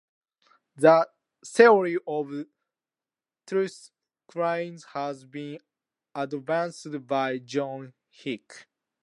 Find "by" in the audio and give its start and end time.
7.05-7.37